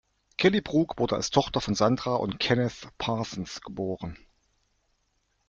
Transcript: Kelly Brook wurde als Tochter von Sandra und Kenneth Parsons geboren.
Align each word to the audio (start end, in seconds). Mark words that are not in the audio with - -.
Kelly 0.37 0.61
Brook 0.61 0.97
wurde 0.97 1.15
als 1.15 1.29
Tochter 1.29 1.61
von 1.61 1.75
Sandra 1.75 2.15
und 2.15 2.39
Kenneth 2.39 2.87
Parsons 2.97 3.61
geboren. 3.61 4.17